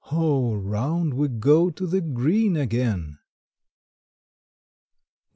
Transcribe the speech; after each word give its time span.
O, 0.11 0.55
round 0.55 1.13
we 1.13 1.27
go 1.27 1.69
to 1.69 1.85
the 1.85 2.01
green 2.01 2.57
again! 2.57 3.19